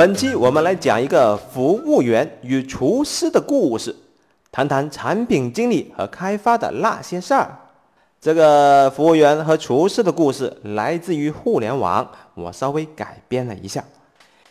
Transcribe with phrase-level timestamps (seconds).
[0.00, 3.94] 本期我们来讲一个服务员与厨师的故事，
[4.50, 7.54] 谈谈产品经理和开发的那些事儿。
[8.18, 13.84] 这个服务员和厨师的故事来自于互联网，我稍微改编了一下。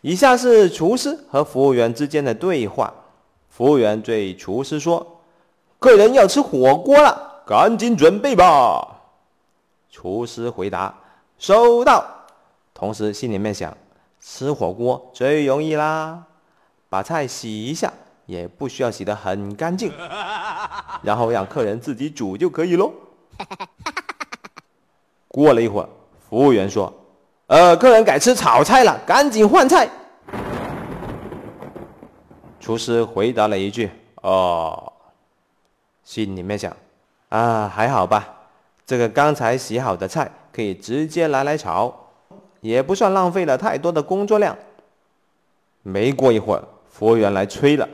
[0.00, 2.90] 以下是厨师和服务员之间的对话。
[3.50, 5.20] 服务员对厨师说
[5.78, 8.96] ：“客人要吃火锅了，赶紧准备吧。”
[9.92, 10.94] 厨师回答
[11.36, 12.02] ：“收到。”
[12.72, 13.76] 同时心里面想
[14.26, 16.24] ：“吃火锅最容易啦，
[16.88, 17.92] 把菜洗一下，
[18.24, 19.92] 也不需要洗得很干净，
[21.04, 22.90] 然后让客人自己煮就可以喽。”
[25.28, 25.88] 过了一会儿，
[26.28, 26.92] 服务员说。
[27.48, 29.86] 呃，客人改吃炒菜了，赶紧换菜。
[32.58, 33.90] 厨师回答了一句
[34.22, 34.90] ：“哦。”
[36.02, 36.74] 心里面想
[37.28, 38.26] ：“啊，还好吧，
[38.86, 42.03] 这个刚才洗好的菜可以直接拿来炒，
[42.64, 44.56] 也不算浪费了太多的工作量。”
[45.84, 47.86] 没过一会儿，服务员来催了：“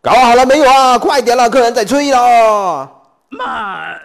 [0.00, 0.98] 搞好了没有啊？
[0.98, 2.90] 快点了，客人在催了。”
[3.28, 4.00] 慢。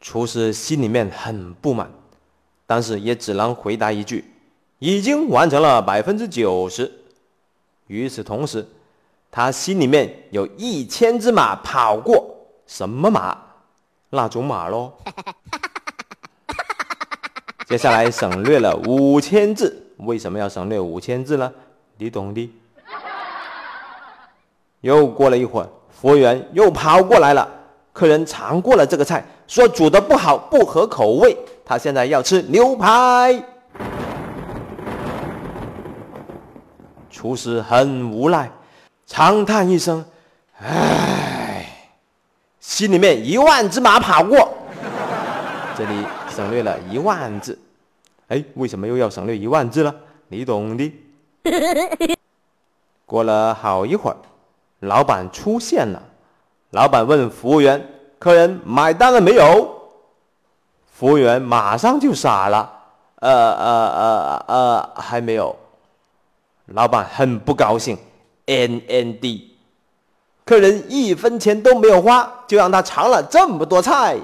[0.00, 1.88] 厨师心里面很不满。
[2.66, 4.24] 但是也只能回答一句
[4.80, 6.90] ：“已经完成了百分之九十。”
[7.86, 8.66] 与此同时，
[9.30, 12.24] 他心里面有一千只马跑过。
[12.66, 13.36] 什么马？
[14.08, 14.92] 那种马喽。
[17.66, 19.82] 接下来省略了五千字。
[19.98, 21.50] 为什么要省略五千字呢？
[21.96, 22.52] 你懂的。
[24.80, 27.48] 又过了一会儿，服务员又跑过来了。
[27.92, 31.36] 客人尝过了这个菜，说煮的不好，不合口味。
[31.64, 33.42] 他现在要吃牛排。
[37.08, 38.50] 厨师很无奈，
[39.06, 40.04] 长叹一声
[40.60, 41.64] ：“唉，
[42.58, 44.52] 心里面一万只马跑过。”
[45.78, 46.04] 这里
[46.34, 47.56] 省略了一万字。
[48.28, 49.94] 哎，为什么又要省略一万字呢？
[50.28, 50.92] 你懂的。
[53.06, 54.16] 过了好一会儿，
[54.80, 56.02] 老板出现了。
[56.70, 57.86] 老板问服务员
[58.18, 59.70] ：“客人买单了没有？”
[60.90, 62.72] 服务员马上就傻了
[63.20, 65.54] ：“呃呃呃呃，还没有。”
[66.66, 67.96] 老板很不高兴
[68.46, 69.54] ：“N N D，
[70.44, 74.16] 客人一分钱都没有花，就让他尝了这么多菜。”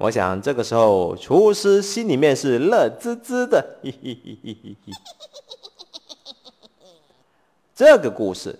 [0.00, 3.62] 我想这个时候厨师心里面是乐滋滋的。
[7.76, 8.58] 这个故事。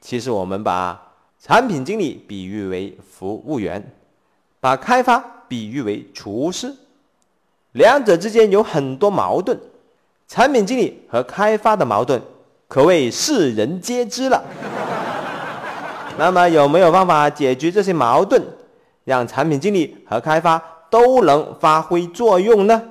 [0.00, 1.00] 其实我们把
[1.40, 3.80] 产品经理比喻为服务员，
[4.58, 6.74] 把开发比喻为厨师，
[7.72, 9.56] 两者之间有很多矛盾。
[10.26, 12.20] 产品经理和开发的矛盾
[12.66, 14.42] 可谓世人皆知了。
[16.18, 18.42] 那么有没有办法解决这些矛盾，
[19.04, 22.82] 让产品经理和开发都能发挥作用呢？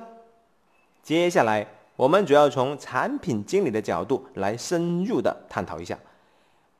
[1.02, 1.66] 接下来
[1.96, 5.98] 我们主要从产品经理的角度来深入的探讨一下。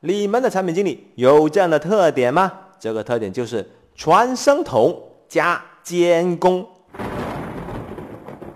[0.01, 2.51] 你们的产品经理有这样的特点吗？
[2.79, 4.99] 这个特点就是传声筒
[5.29, 6.67] 加监工。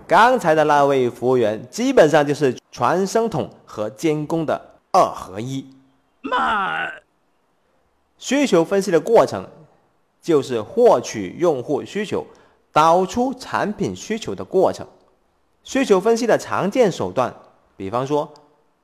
[0.07, 4.59] 刚才的那位服务员基本上就是传声筒和监工的
[4.91, 5.67] 二合一。
[6.21, 6.91] 慢。
[8.17, 9.47] 需求分析的过程
[10.21, 12.25] 就是获取用户需求、
[12.75, 14.85] 导出产品需求的过程。
[15.63, 17.33] 需求分析的常见手段，
[17.77, 18.29] 比方说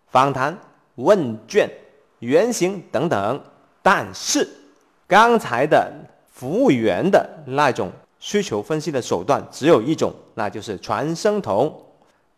[0.08, 0.58] 访谈、
[0.96, 1.70] 问卷。
[2.20, 3.42] 原型等等，
[3.82, 4.48] 但是
[5.08, 5.92] 刚才的
[6.32, 11.76] 服务员的那种需求分析的手段只有一种，那就是传声筒。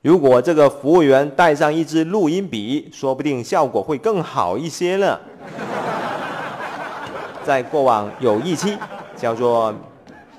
[0.01, 5.19] 如果这个服务员带上一支录音笔，说不定效果会更好一些呢。
[7.43, 8.77] 在过往有一期
[9.17, 9.73] 叫做《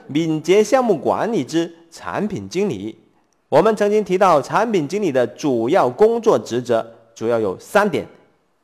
[0.06, 2.92] 敏捷项目管理之产品经理》，
[3.48, 8.06] 我们曾经提到产品经理的主要工作职责主要有三点，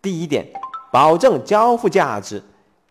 [0.02, 0.46] 第一点。
[0.92, 2.42] 保证交付价值。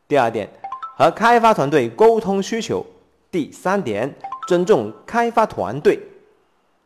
[0.07, 0.49] 第二点，
[0.95, 2.85] 和开发团队沟通需求。
[3.29, 4.15] 第三点，
[4.47, 5.99] 尊重开发团队。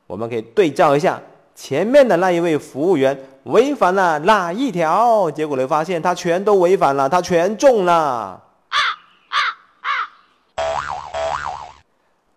[0.08, 1.22] 我们可以对照一下
[1.54, 5.30] 前面的那一位服务员违反了哪一条？
[5.30, 8.43] 结果你会发现他全都违反了，他全中了。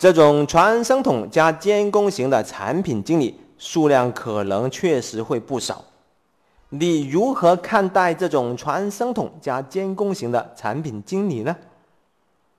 [0.06, 5.84] 这种传声筒加监工型的产品经理数量可能确实会不少。
[6.68, 11.56] 你如何看待这种传声筒加监工型的产品经理呢？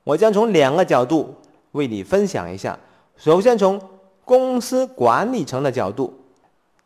[0.03, 1.33] 我将从两个角度
[1.71, 2.77] 为你分享一下。
[3.15, 3.79] 首先从
[4.25, 6.13] 公司管理层的角度，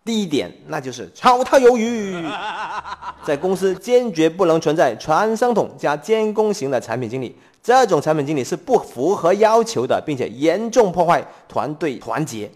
[0.06, 2.24] 第一点那就是炒他鱿鱼，
[3.26, 12.52] 在公司坚决不能存在传声筒加监工型的产品经理，这种产品经理是不符合要求的，并且严重破坏团队团结。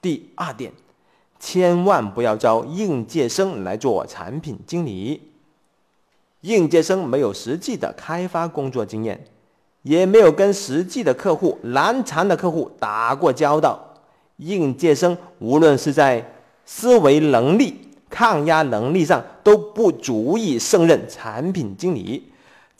[0.00, 0.72] 第二点。
[1.44, 5.20] 千万不要招应届生来做产品经理。
[6.42, 9.24] 应届生没有实际的开发工作经验，
[9.82, 13.96] 也没有跟实际的客户、难缠的客户打过交道。
[14.36, 16.32] 应届生无论是在
[16.64, 17.76] 思维能力、
[18.08, 22.31] 抗压能力上都不足以胜任产品经理。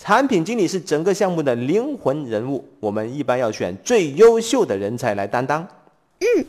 [0.03, 5.65] 产品经理是整个项目的灵魂人物，我们一般要选最优秀的人才来担当。
[6.19, 6.45] 嗯，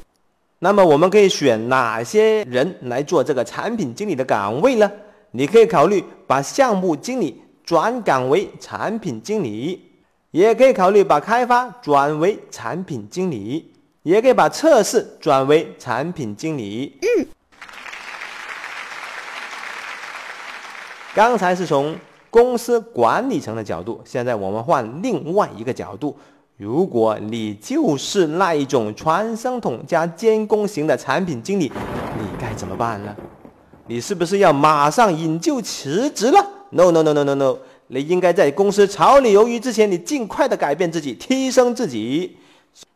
[0.57, 4.91] 那么我们可以选哪些人来做这个产品经理的岗位呢？
[5.29, 9.79] 你可以考虑把项目经理转岗为产品经理，
[10.31, 13.71] 也可以考虑把开发转为产品经理，
[14.01, 16.97] 也可以把测试转为产品经理。
[17.03, 17.27] 嗯，
[21.13, 21.95] 刚才是从
[22.33, 26.17] 公司管理层的角度，现在我们换另外一个角度，
[26.57, 31.71] 如果你就是那一种传声筒加监工型的产品经理，
[32.17, 33.15] 你该怎么办呢？
[33.85, 37.57] 你是不是要马上引咎辞职了？No No No No No No！
[37.89, 42.35] 你应该在公司炒你鱿鱼之前，你尽快的改变自己，提升自己。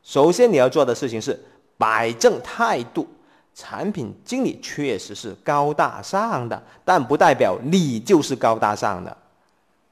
[0.01, 1.39] 首先你要做的事情是
[1.77, 3.05] 摆正态度。
[3.53, 9.17] 产品经理确实是高大上的，但不代表你就是高大上的，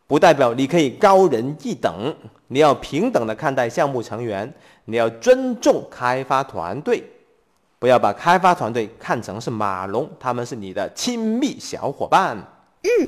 [0.08, 2.16] 不代表你可以高人一等。
[2.48, 4.54] 你要平等的看待项目成员，
[4.86, 7.04] 你要尊重开发团队。
[7.80, 12.38] 不要把开发团队看成是马龙，他们是你的亲密小伙伴。
[12.84, 13.08] 嗯。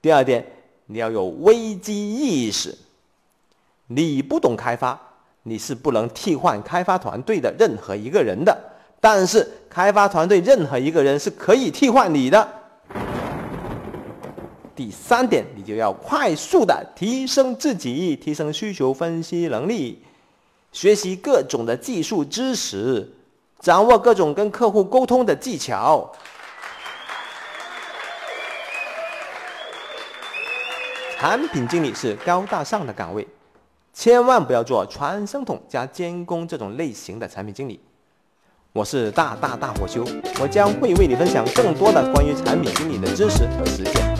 [0.00, 0.44] 第二点，
[0.86, 2.76] 你要有危机意识。
[3.88, 4.98] 你不懂开发，
[5.42, 8.56] 你是不能替换开发团队的任何一个人的。
[9.00, 12.48] 但是，开发团队任何一个人是可以替换你的。
[14.76, 20.02] 第三点，你就要快速的提升自己，提升需求分析能力，
[20.70, 23.10] 学习各种的技术知识。
[23.58, 26.12] 掌握各种跟客户沟通的技巧。
[31.18, 33.26] 产品经理是高大上的岗位，
[33.94, 37.80] 千万不要做传声筒加监工这种类型的产品经理。
[38.74, 40.04] 我是大大大火球，
[40.38, 44.15] 我将会为你分享更多的关于产品经理的知识和实践。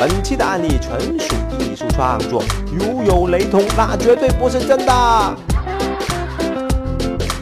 [0.00, 2.42] 本期的案例纯属艺术创作，
[2.72, 5.36] 如有雷同，那绝对不是真的。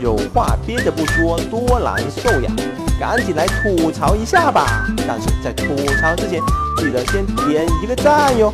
[0.02, 2.50] 有话憋着不说，多难受呀！
[2.98, 4.84] 赶紧来吐槽一下吧！
[5.06, 6.42] 但是在吐槽之前，
[6.78, 8.52] 记得先点一个赞哟。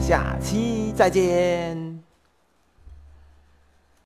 [0.00, 1.83] 下期再见。